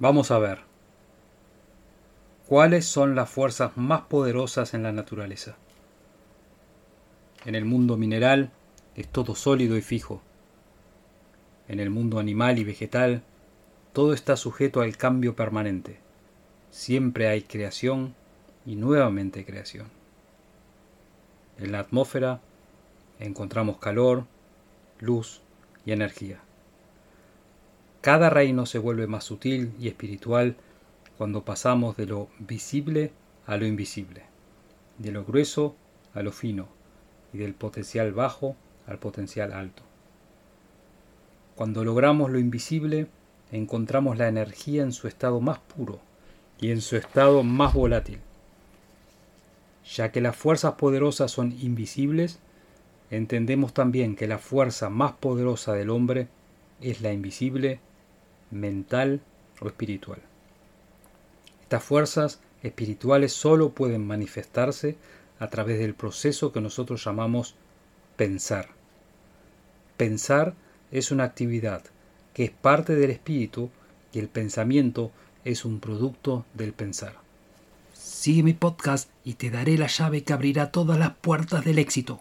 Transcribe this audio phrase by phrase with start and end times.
[0.00, 0.60] Vamos a ver.
[2.46, 5.56] ¿Cuáles son las fuerzas más poderosas en la naturaleza?
[7.44, 8.50] En el mundo mineral
[8.96, 10.22] es todo sólido y fijo.
[11.68, 13.22] En el mundo animal y vegetal
[13.92, 15.98] todo está sujeto al cambio permanente.
[16.70, 18.14] Siempre hay creación
[18.64, 19.88] y nuevamente creación.
[21.58, 22.40] En la atmósfera
[23.18, 24.24] encontramos calor,
[24.98, 25.42] luz
[25.84, 26.40] y energía.
[28.00, 30.56] Cada reino se vuelve más sutil y espiritual
[31.18, 33.12] cuando pasamos de lo visible
[33.46, 34.22] a lo invisible,
[34.96, 35.76] de lo grueso
[36.14, 36.68] a lo fino
[37.34, 39.82] y del potencial bajo al potencial alto.
[41.56, 43.06] Cuando logramos lo invisible,
[43.52, 46.00] encontramos la energía en su estado más puro
[46.58, 48.20] y en su estado más volátil.
[49.94, 52.38] Ya que las fuerzas poderosas son invisibles,
[53.10, 56.28] entendemos también que la fuerza más poderosa del hombre
[56.80, 57.80] es la invisible,
[58.50, 59.20] mental
[59.60, 60.20] o espiritual.
[61.62, 64.96] Estas fuerzas espirituales solo pueden manifestarse
[65.38, 67.54] a través del proceso que nosotros llamamos
[68.16, 68.68] pensar.
[69.96, 70.54] Pensar
[70.90, 71.82] es una actividad
[72.34, 73.70] que es parte del espíritu
[74.12, 75.10] y el pensamiento
[75.44, 77.16] es un producto del pensar.
[77.94, 82.20] Sigue mi podcast y te daré la llave que abrirá todas las puertas del éxito.